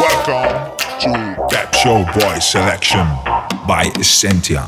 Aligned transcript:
Welcome 0.00 0.76
to 1.00 1.46
Pep 1.50 1.74
Show 1.74 2.04
Boy 2.18 2.38
Selection 2.40 3.06
by 3.68 3.92
Essentia. 4.00 4.64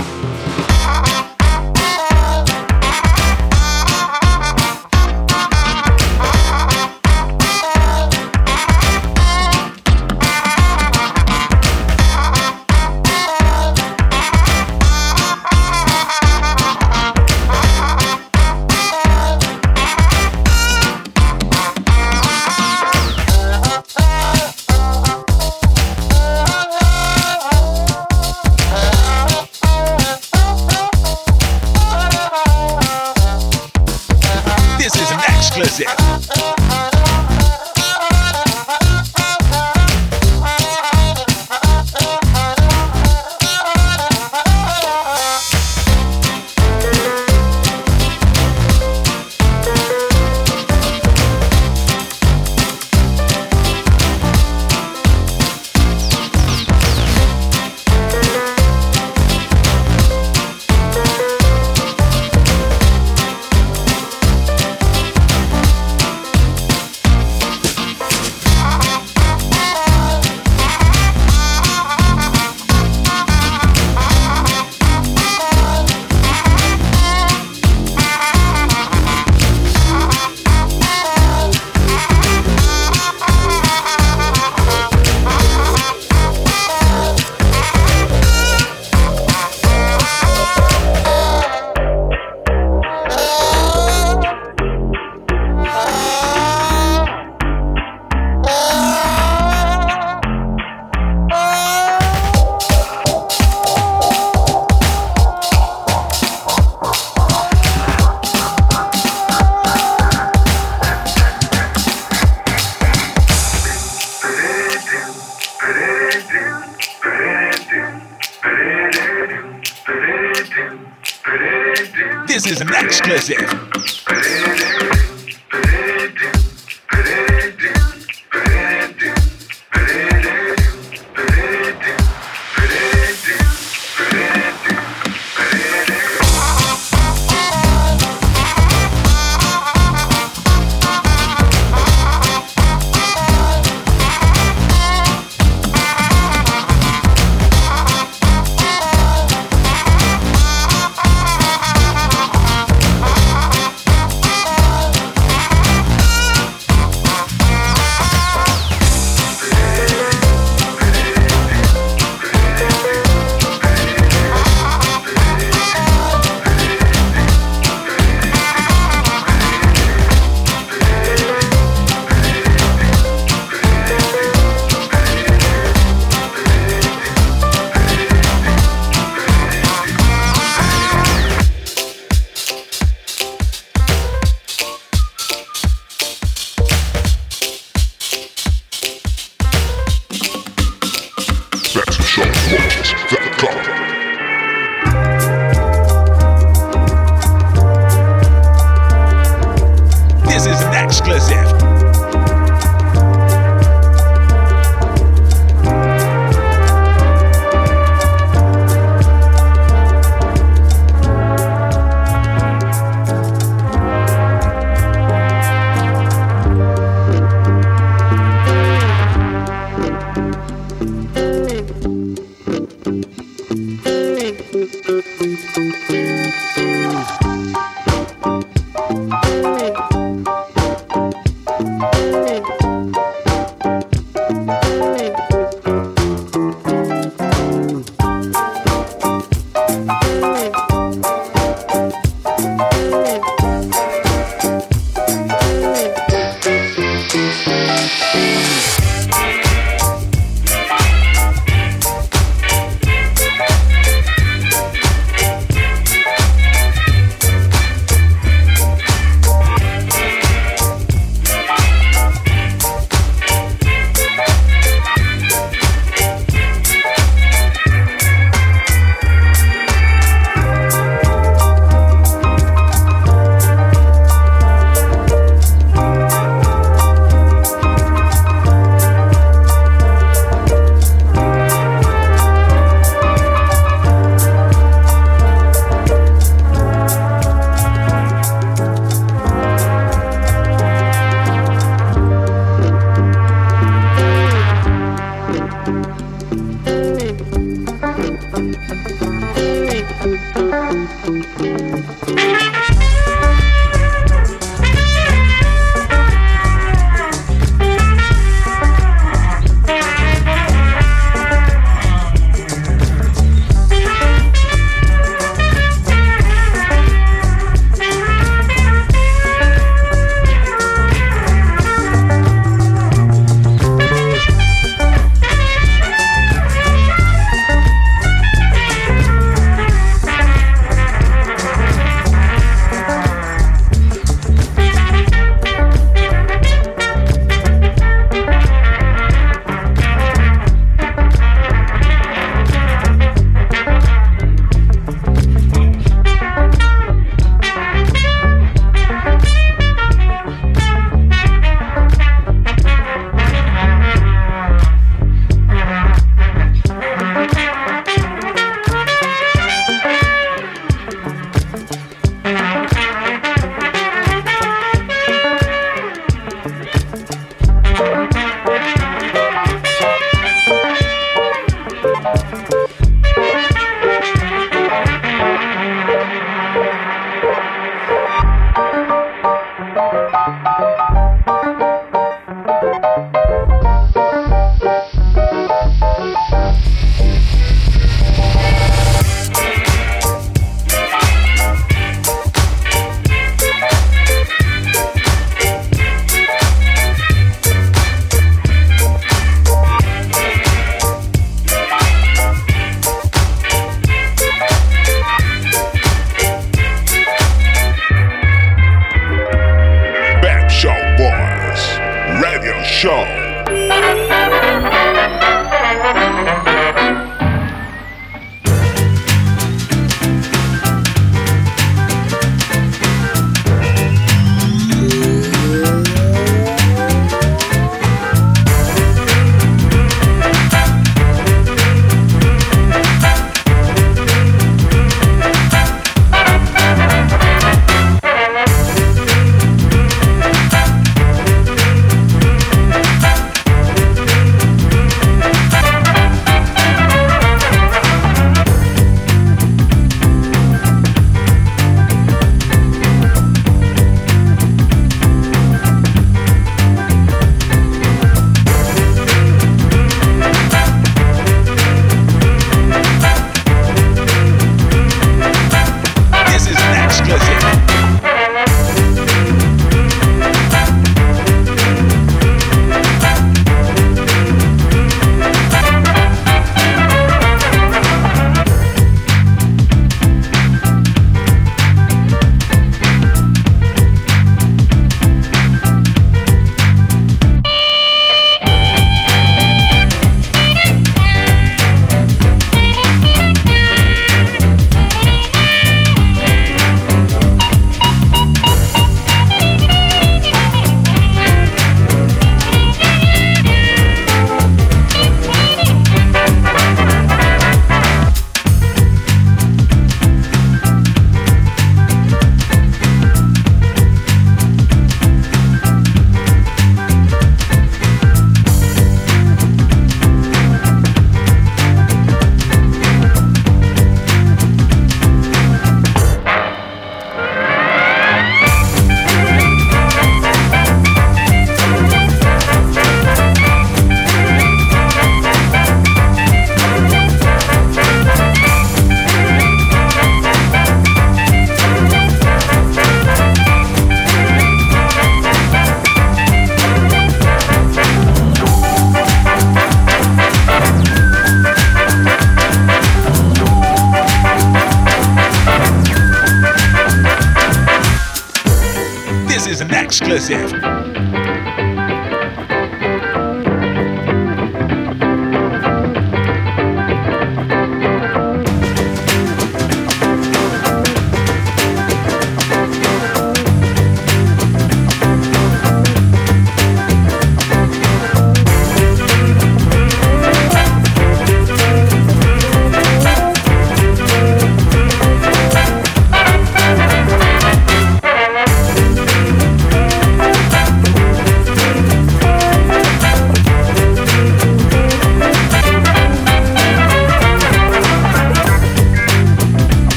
This 122.26 122.46
is 122.46 122.60
an 122.60 122.68
exclusive. 122.72 124.95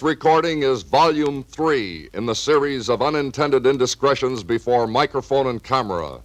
This 0.00 0.06
recording 0.06 0.62
is 0.62 0.80
volume 0.80 1.44
three 1.44 2.08
in 2.14 2.24
the 2.24 2.34
series 2.34 2.88
of 2.88 3.02
unintended 3.02 3.66
indiscretions 3.66 4.42
before 4.42 4.86
microphone 4.86 5.48
and 5.48 5.62
camera. 5.62 6.22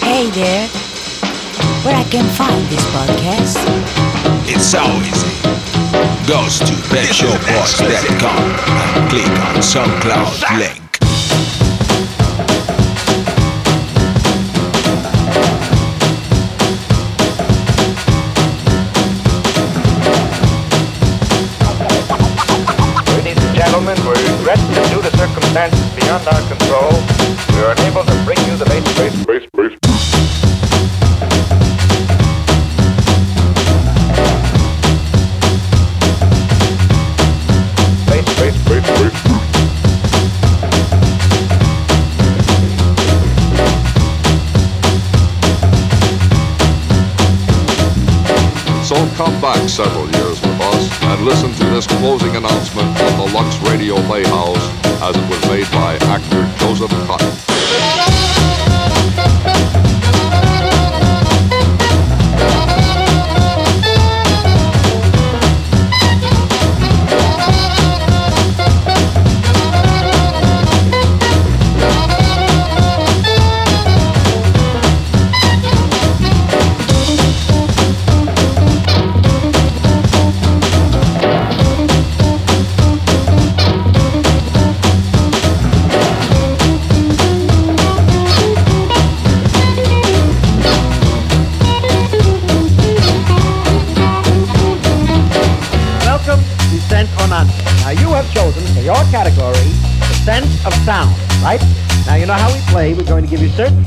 Hey 0.00 0.28
there, 0.30 0.66
where 1.84 1.94
I 1.94 2.04
can 2.10 2.26
find 2.34 2.66
this 2.66 2.84
podcast? 2.86 3.54
It's 4.48 4.66
so 4.66 4.82
easy. 5.06 5.30
Goes 6.26 6.58
to 6.58 6.74
PepShowBoys.com 6.90 8.42
and 8.98 9.08
click 9.08 9.28
on 9.46 9.54
SoundCloud 9.62 10.58
link. 10.58 10.79
To 25.68 25.76
circumstances 25.76 26.04
beyond 26.04 26.26
our 26.28 26.40
control, 26.48 26.92
we 27.50 27.62
are 27.62 27.72
unable 27.72 28.04
to 28.04 28.24
bring 28.24 28.38
you 28.48 28.56
the 28.56 28.64
bass, 28.64 28.96
bass, 28.96 29.46
bass. 29.56 29.76
So 48.82 48.96
come 49.14 49.40
back 49.40 49.68
several 49.68 50.10
years 50.10 50.40
with 50.40 50.60
us 50.60 51.02
and 51.02 51.24
listen 51.24 51.52
to 51.52 51.64
this 51.66 51.86
closing 51.86 52.34
announcement 52.34 52.88
of 52.88 53.16
the 53.18 53.32
Lux 53.32 53.56
Radio 53.70 53.94
Playhouse 54.08 54.59
actor 56.82 56.96
Joseph 56.96 57.19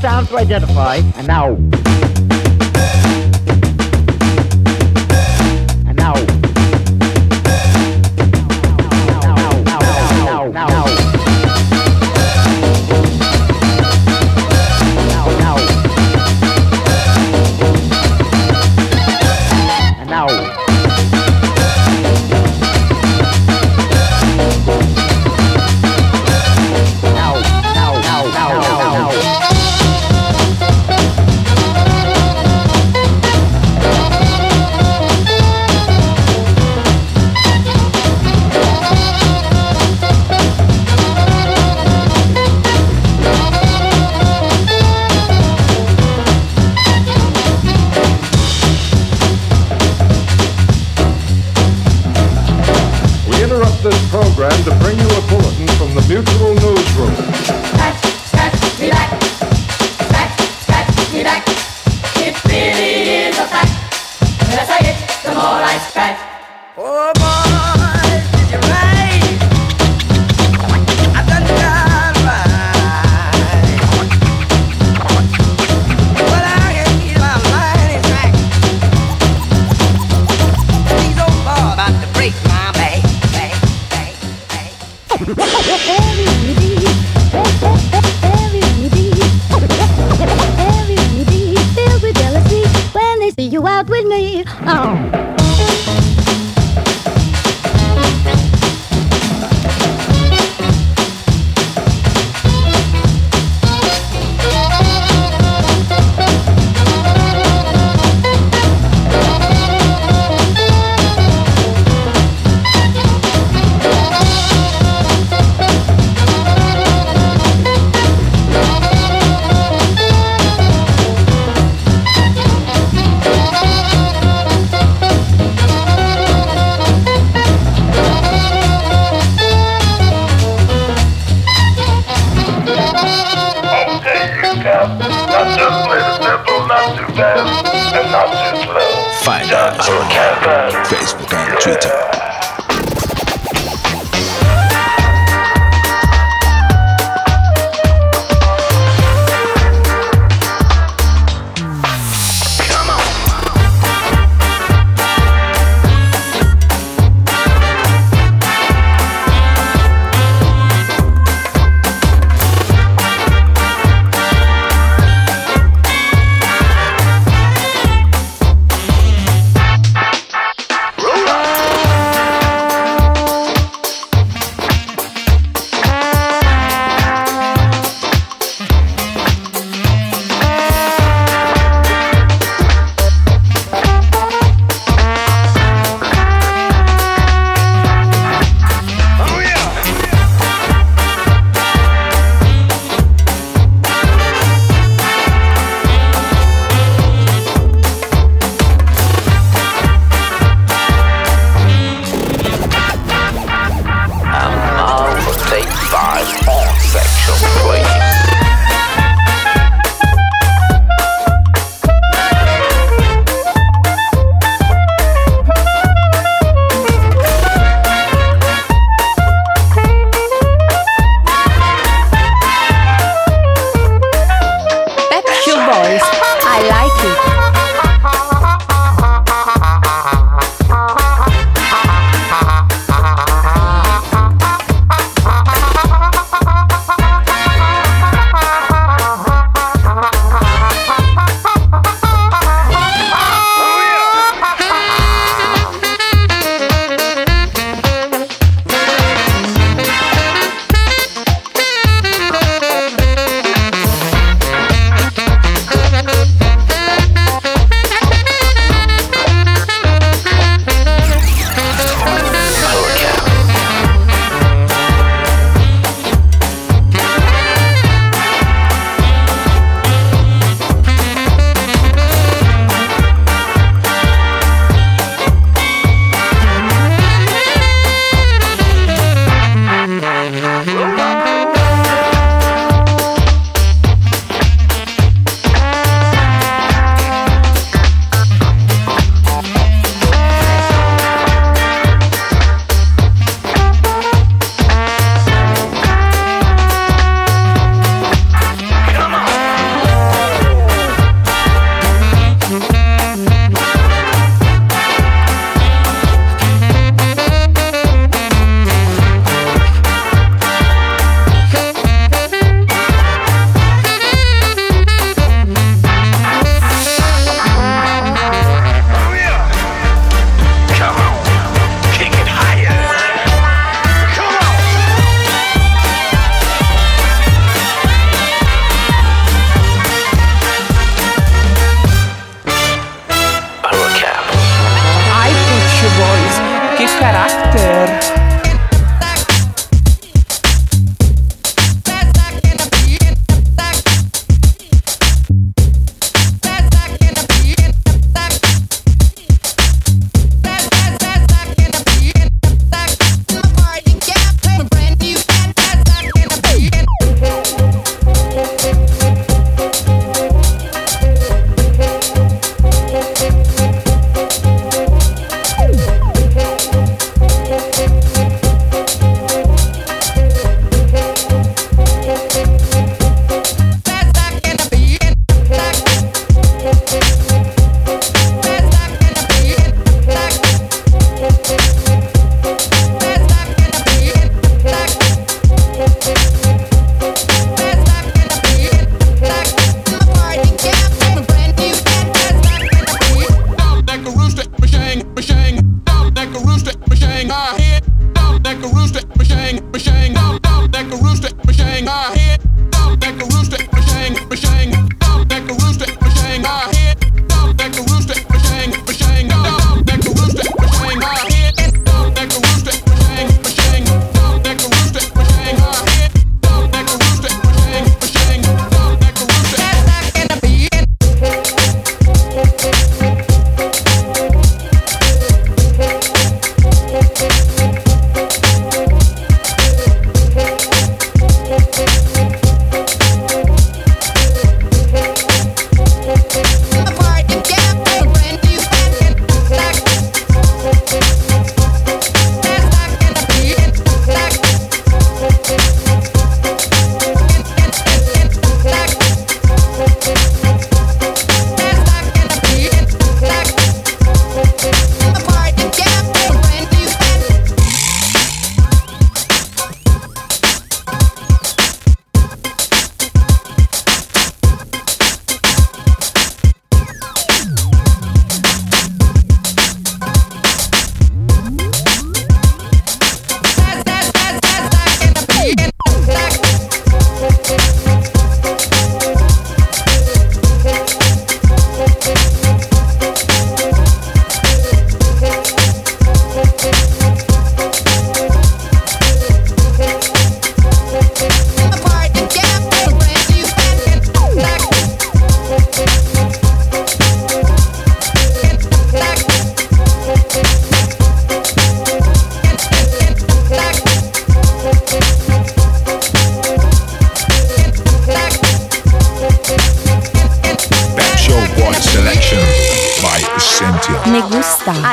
sounds 0.04 0.28
to 0.28 0.36
identify, 0.36 0.96
and 1.16 1.26
now. 1.26 1.93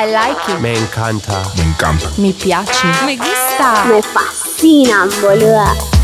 I 0.01 0.05
like 0.07 0.49
it. 0.49 0.59
Me 0.59 0.73
encanta. 0.73 1.43
Me 1.55 1.61
encanta. 1.61 2.09
Mi 2.17 2.33
piace. 2.33 2.87
Me 3.05 3.17
gusta. 3.17 3.85
Me 3.85 4.01
fascina, 4.01 5.05
boludo. 5.21 6.00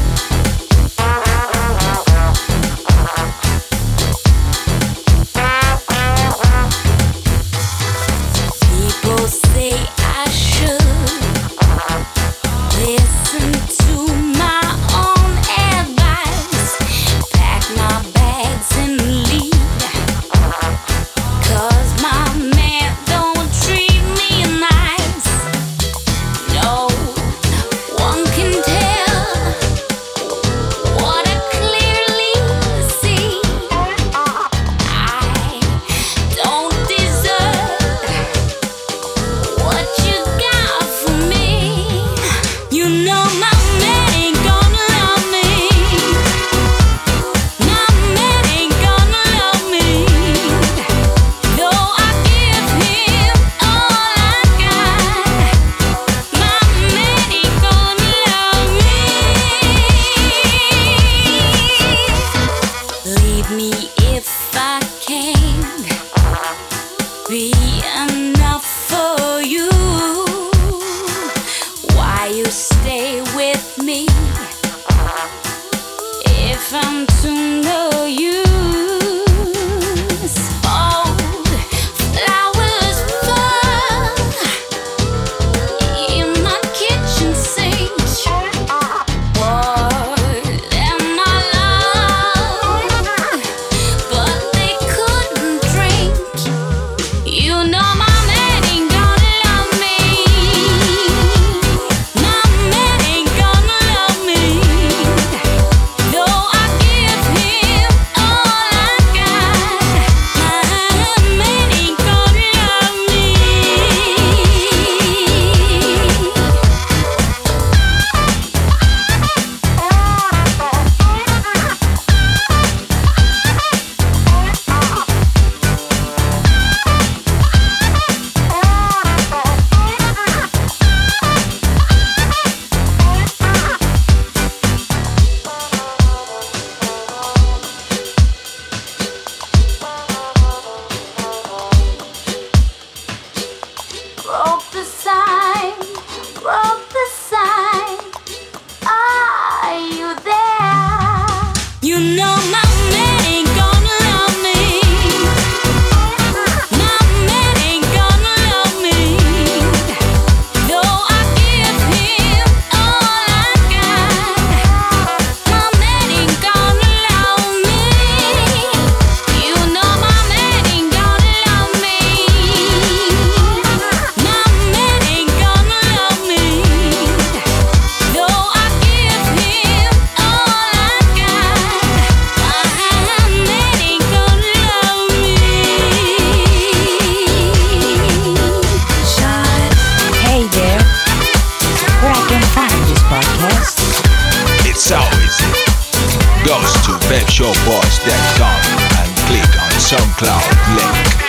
PepShowBoys.com 197.17 198.61
and 198.99 199.17
click 199.25 199.59
on 199.59 199.71
SoundCloud 199.79 200.75
link. 200.75 201.26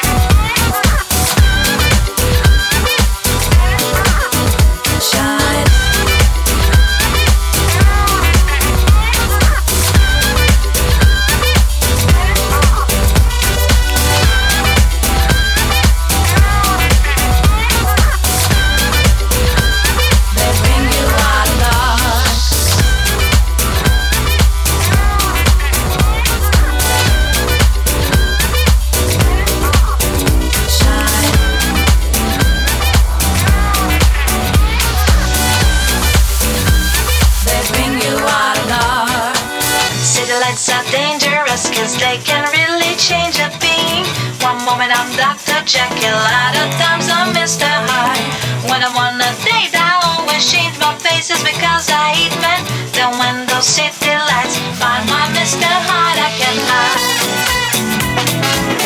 Cause 41.88 42.04
they 42.04 42.18
can 42.18 42.44
really 42.52 42.92
change 43.00 43.40
a 43.40 43.48
thing. 43.64 44.04
One 44.44 44.60
moment 44.68 44.92
I'm 44.92 45.08
Dr. 45.16 45.64
Jekyll, 45.64 46.20
other 46.44 46.68
times 46.76 47.08
I'm 47.08 47.32
Mr. 47.32 47.64
Hyde. 47.64 48.28
When 48.68 48.84
I'm 48.84 48.92
on 48.92 49.16
a 49.16 49.32
date, 49.40 49.72
I 49.72 49.96
always 50.04 50.44
change 50.52 50.76
my 50.78 50.92
faces 51.00 51.40
because 51.40 51.88
I 51.88 52.12
eat 52.12 52.36
men. 52.44 52.60
Then 52.92 53.16
when 53.16 53.48
those 53.48 53.64
city 53.64 54.12
lights 54.12 54.60
find 54.76 55.08
my 55.08 55.32
Mr. 55.32 55.64
Hyde, 55.64 56.20
I 56.20 56.30
can 56.36 56.56
hide. 56.68 57.00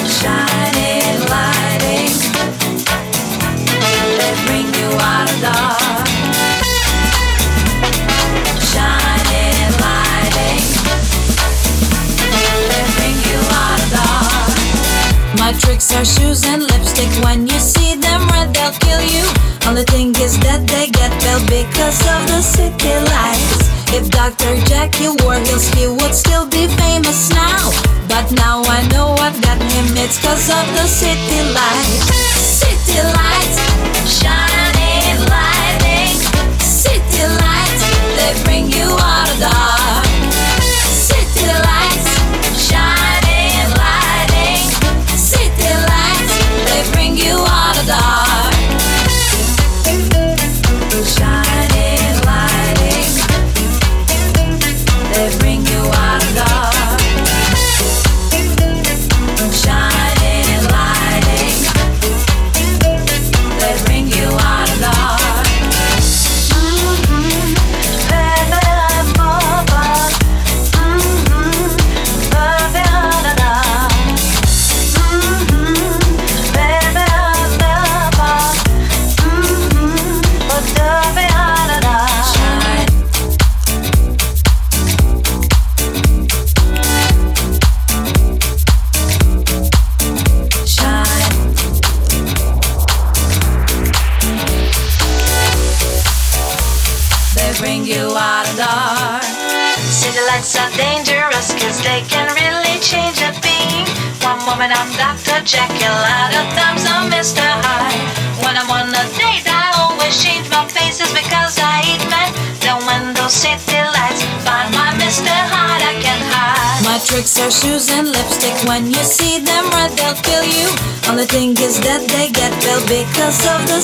Shining, 0.06 1.26
lighting, 1.26 2.14
they 4.14 4.32
bring 4.46 4.70
you 4.78 4.94
out 5.02 5.26
of 5.26 5.42
dark. 5.42 6.01
Sex 15.82 16.16
shoes 16.16 16.44
and 16.46 16.62
lipstick. 16.62 17.10
When 17.24 17.48
you 17.48 17.58
see 17.58 17.96
them 17.96 18.22
red, 18.28 18.54
they'll 18.54 18.70
kill 18.86 19.02
you. 19.02 19.26
Only 19.66 19.82
thing 19.82 20.14
is 20.22 20.38
that 20.46 20.62
they 20.70 20.86
get 20.86 21.10
bail 21.18 21.42
because 21.50 21.98
of 22.06 22.22
the 22.30 22.38
city 22.38 22.94
lights. 23.10 23.66
If 23.90 24.06
Dr. 24.14 24.54
Jackie 24.70 25.10
he 25.10 25.88
would 25.90 26.14
still 26.14 26.46
be 26.46 26.70
famous 26.78 27.34
now. 27.34 27.74
But 28.06 28.30
now 28.30 28.62
I 28.62 28.86
know 28.94 29.10
what 29.18 29.34
got 29.42 29.58
him, 29.58 29.98
it's 29.98 30.22
cause 30.22 30.54
of 30.54 30.66
the 30.78 30.86
city 30.86 31.42
lights. 31.50 32.14
City 32.62 33.02
lights, 33.18 33.58
shining, 34.06 35.18
lighting. 35.34 36.14
City 36.62 37.26
lights, 37.42 37.82
they 38.14 38.32
bring 38.46 38.70
you 38.70 38.86
out 38.86 39.28
of 39.34 39.40
dark. 39.40 39.81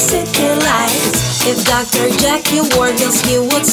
City 0.09 0.49
lights. 0.64 1.44
If 1.44 1.68
Dr. 1.68 2.09
Jackie 2.16 2.64
he 3.29 3.38
would 3.38 3.67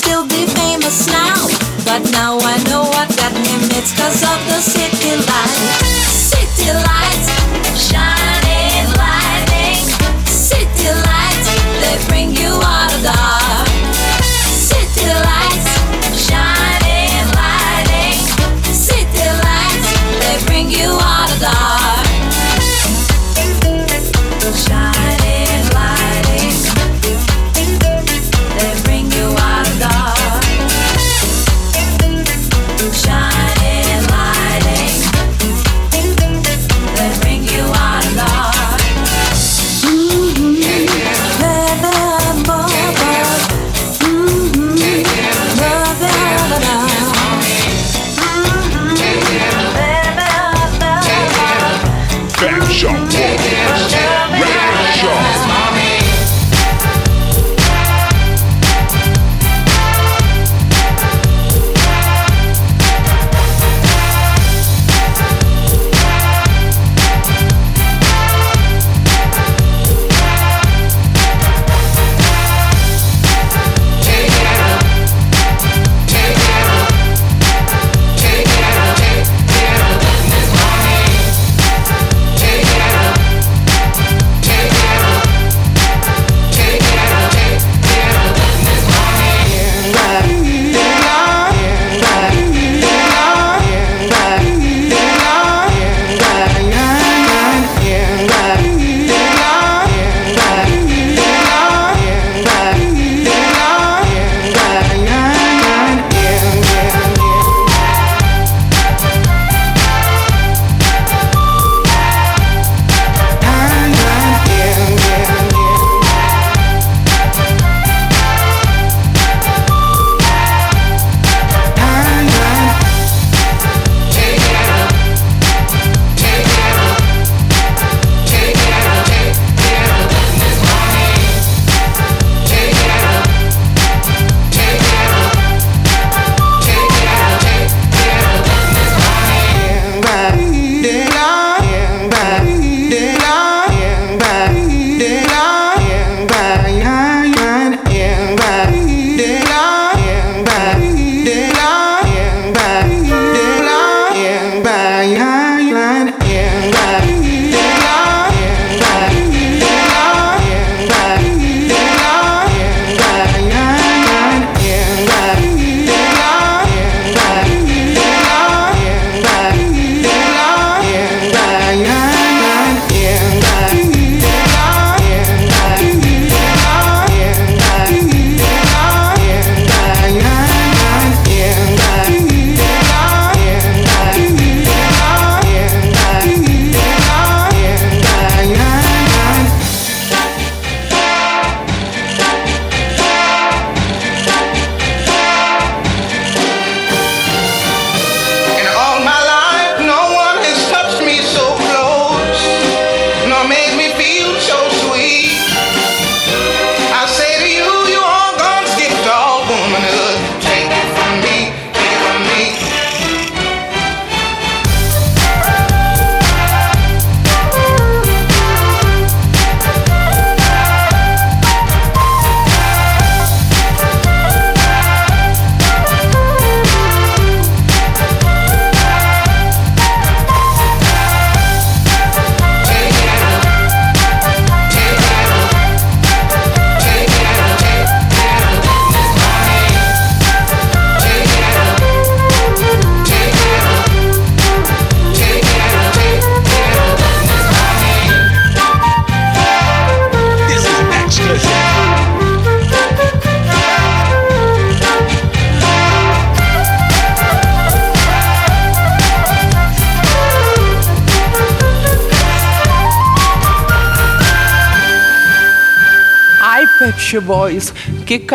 Show 267.06 267.22
Boys. 267.22 267.72
¡Qué 268.08 268.26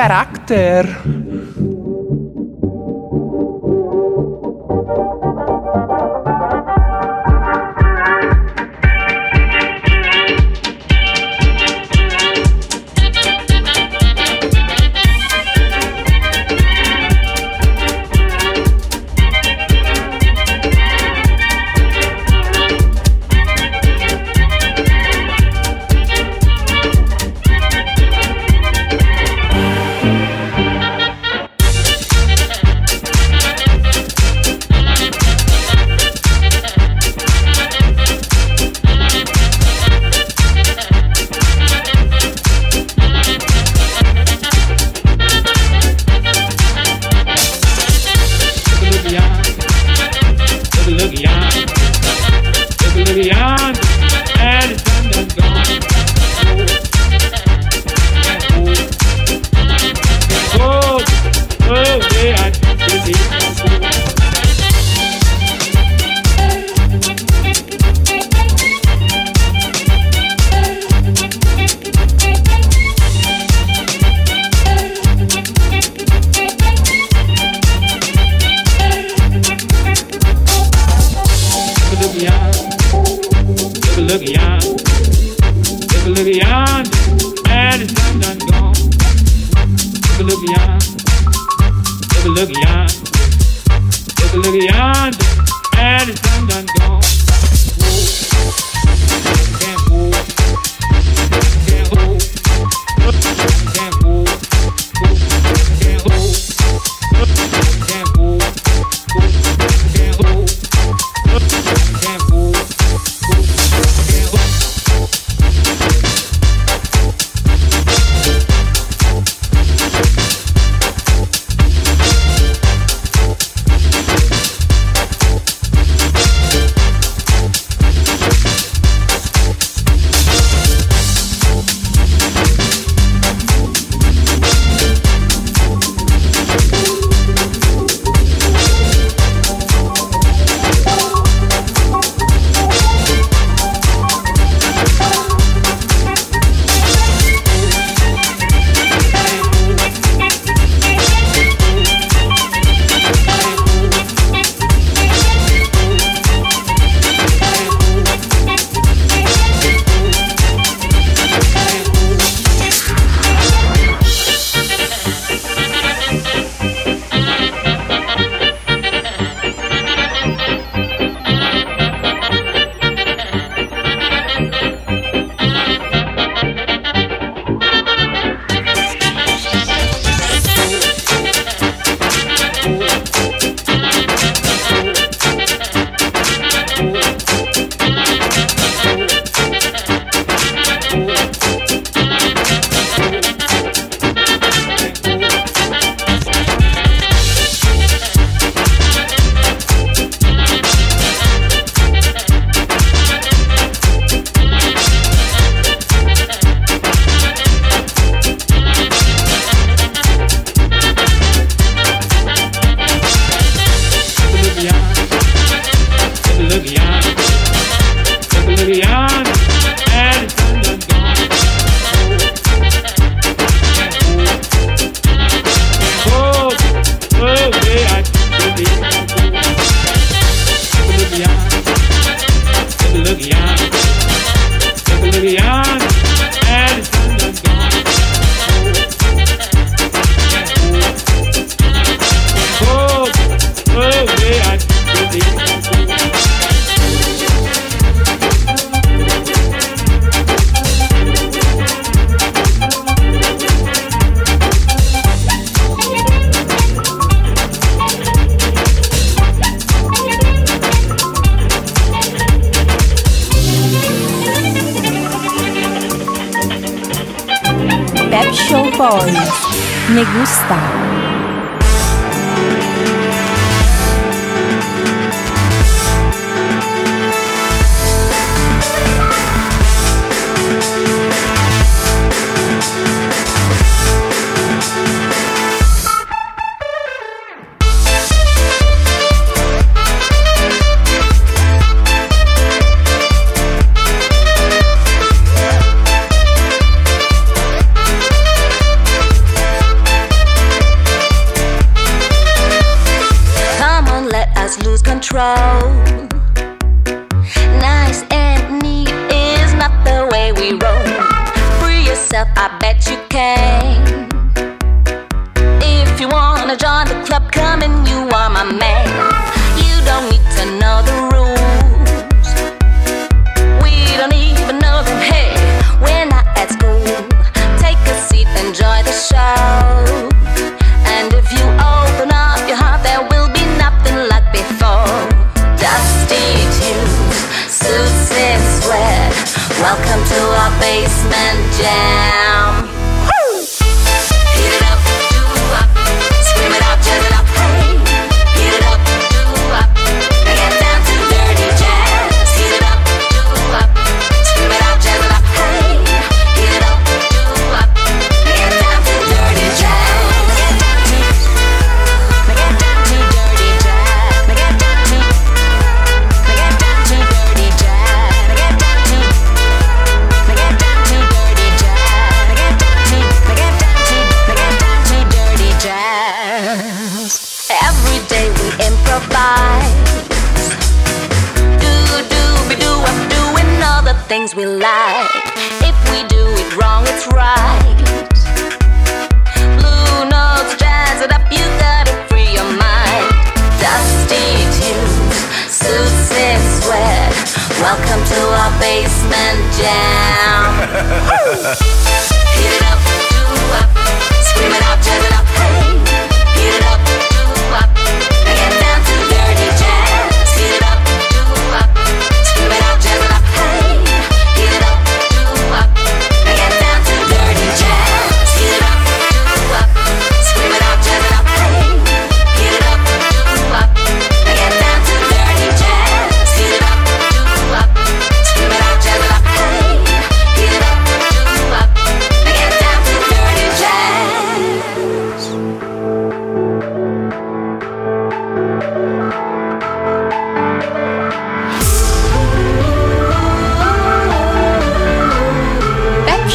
negustar. 270.01 270.99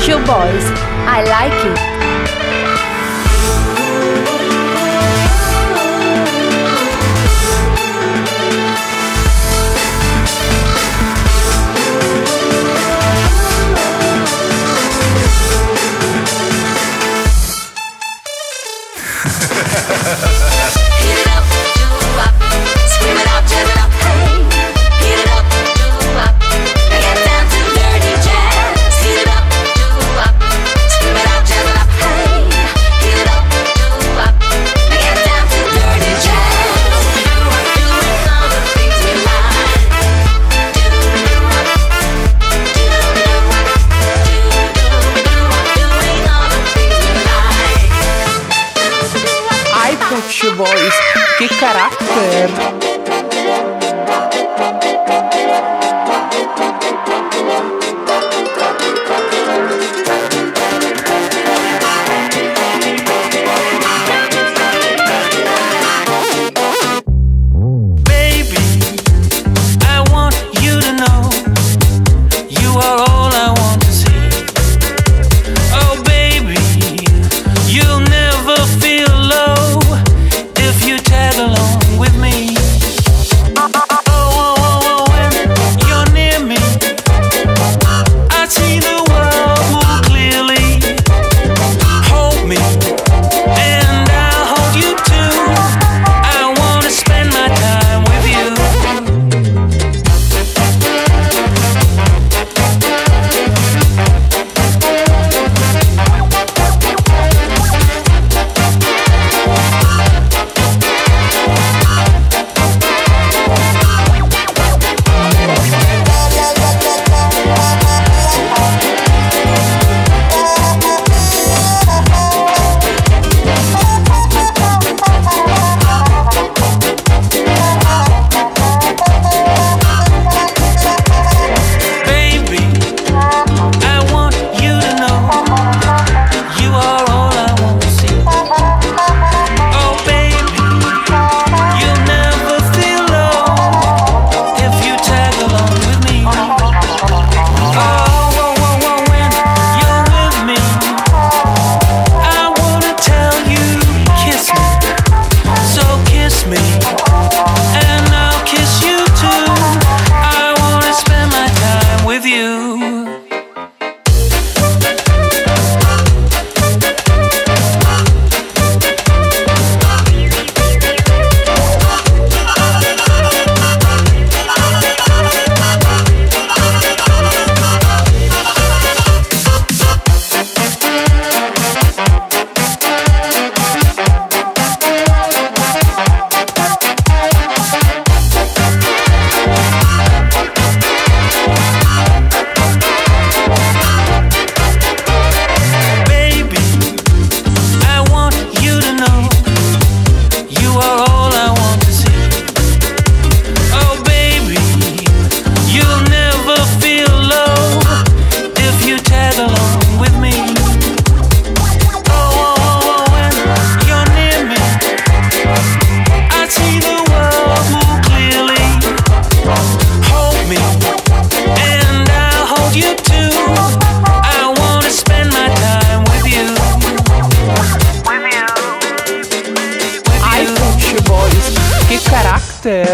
Show 0.06 0.20
Boys. 0.20 0.66
I 1.08 1.24
like 1.24 1.66
it. 1.66 2.15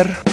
ser. 0.02 0.31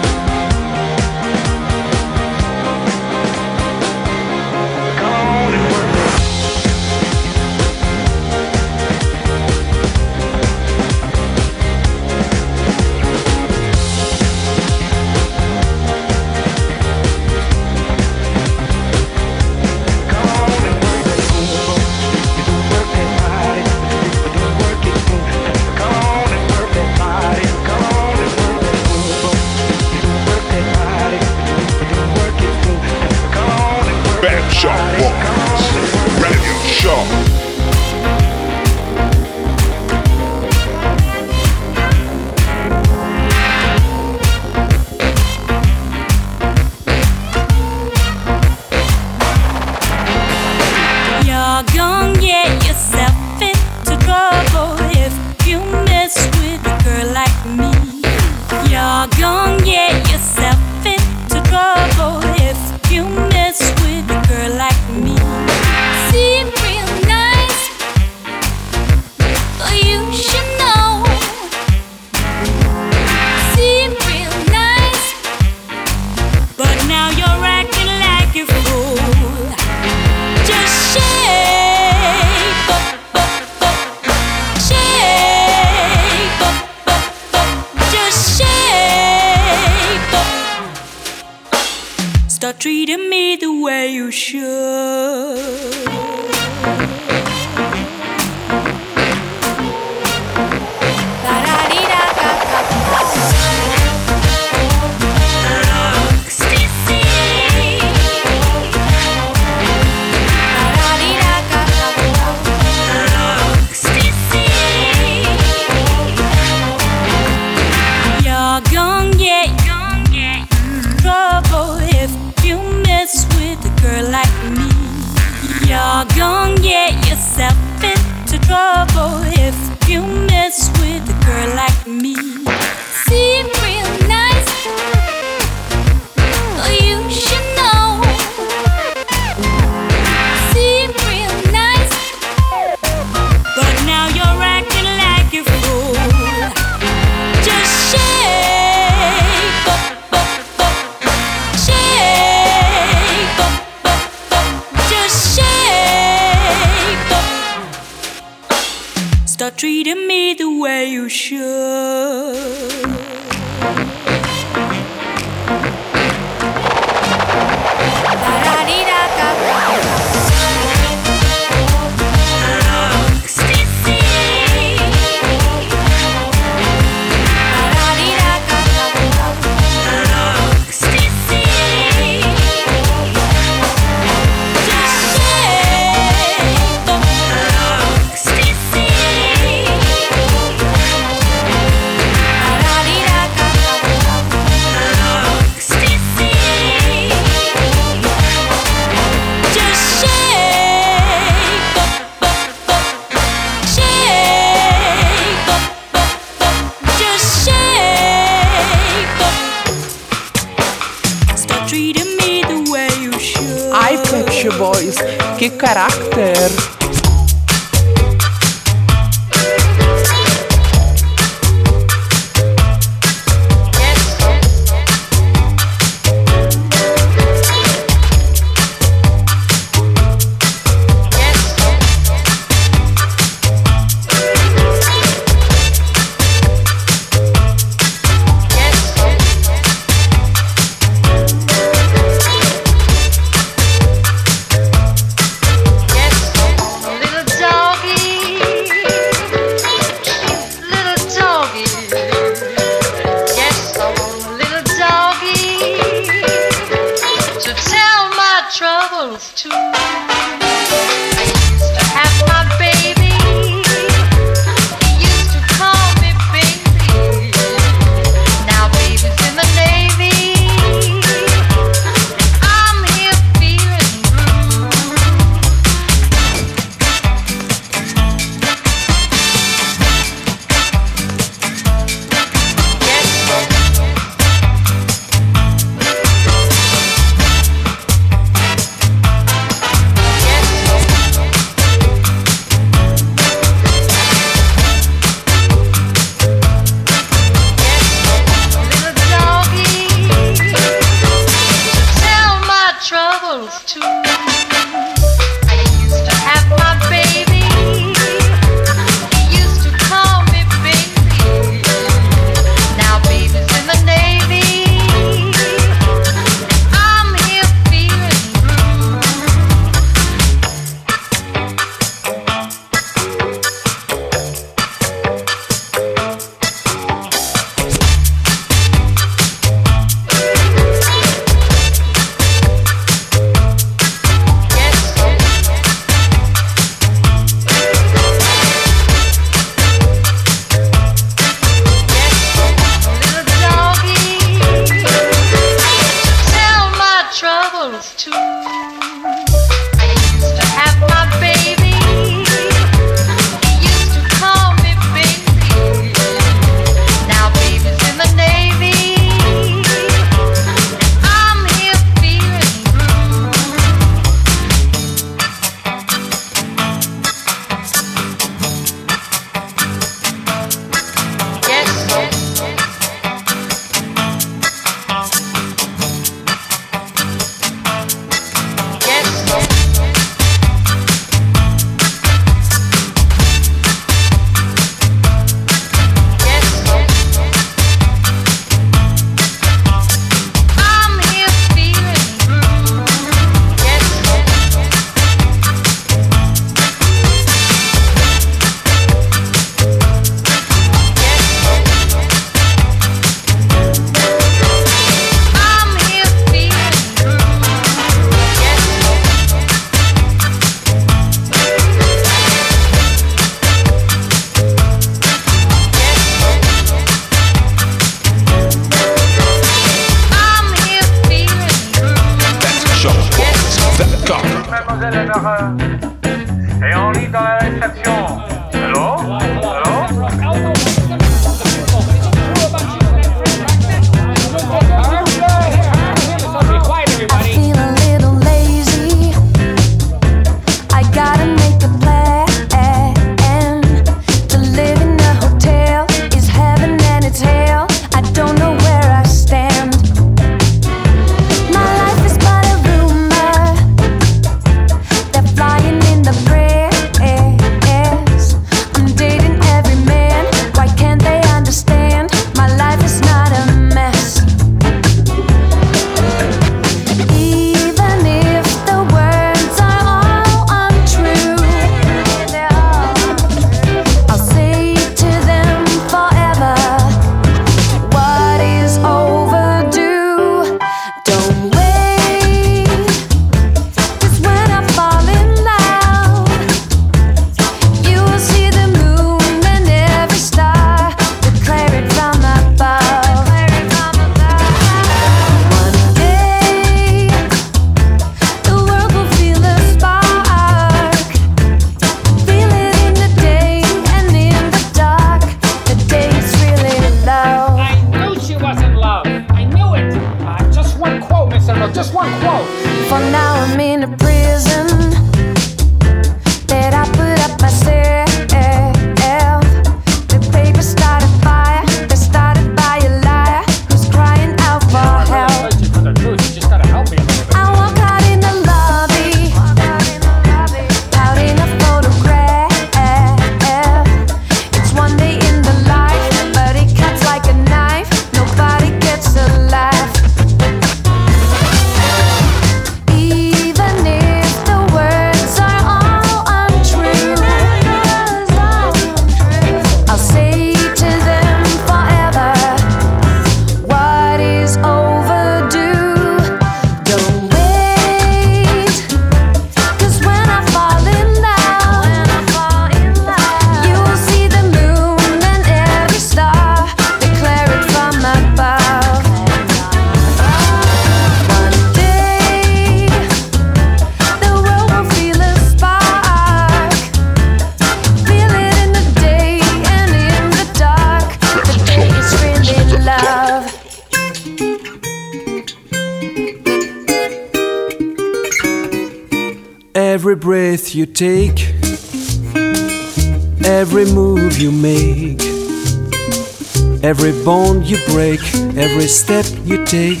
you 597.76 597.86
break, 597.92 598.20
every 598.56 598.86
step 598.86 599.26
you 599.44 599.64
take, 599.64 600.00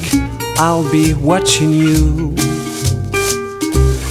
I'll 0.58 0.90
be 0.90 1.14
watching 1.14 1.70
you 1.70 2.34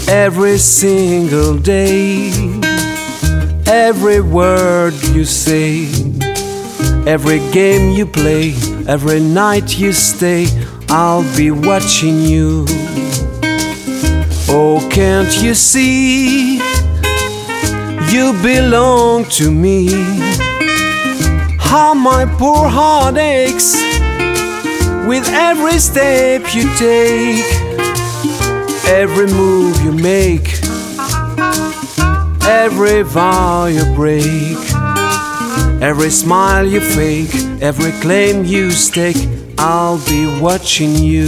every 0.08 0.58
single 0.58 1.58
day. 1.58 2.32
Every 3.68 4.22
word 4.22 4.94
you 5.14 5.26
say, 5.26 5.88
every 7.08 7.40
game 7.52 7.92
you 7.92 8.06
play, 8.06 8.54
every 8.88 9.20
night 9.20 9.78
you 9.78 9.92
stay, 9.92 10.48
I'll 10.90 11.26
be 11.36 11.52
watching 11.52 12.22
you. 12.22 12.66
Oh, 14.48 14.88
can't 14.92 15.42
you 15.42 15.54
see? 15.54 16.58
You 18.12 18.34
belong 18.42 19.26
to 19.26 19.52
me 19.52 20.45
how 21.76 21.94
my 21.94 22.24
poor 22.40 22.70
heart 22.70 23.18
aches 23.18 23.76
with 25.10 25.28
every 25.28 25.78
step 25.78 26.42
you 26.56 26.64
take, 26.78 27.44
every 28.88 29.28
move 29.28 29.76
you 29.84 29.92
make, 29.92 30.48
every 32.48 33.02
vow 33.02 33.66
you 33.66 33.84
break, 33.94 34.58
every 35.82 36.10
smile 36.10 36.66
you 36.66 36.80
fake, 36.80 37.36
every 37.62 37.92
claim 38.00 38.46
you 38.46 38.72
stake. 38.72 39.28
I'll 39.58 40.00
be 40.08 40.40
watching 40.40 40.96
you. 40.96 41.28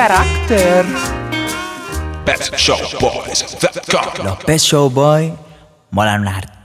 karakter. 0.00 0.84
Pet 2.24 2.50
Show 2.56 2.80
Boys. 2.96 3.44
Na, 4.24 4.32
Pet 4.32 4.60
Show 4.60 4.88
Boy 4.88 5.28
ma 5.92 6.04
l'hanno 6.04 6.59